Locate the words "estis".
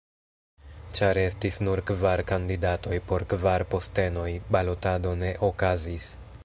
1.23-1.59